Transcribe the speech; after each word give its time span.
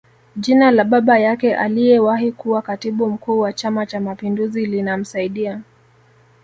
Jina 0.35 0.71
la 0.71 0.83
baba 0.83 1.19
yake 1.19 1.55
aliyewahi 1.55 2.31
kuwa 2.31 2.61
Katibu 2.61 3.07
Mkuu 3.09 3.39
wa 3.39 3.53
Chama 3.53 3.85
Cha 3.85 3.99
mapinduzi 3.99 4.65
linamsaidia 4.65 5.61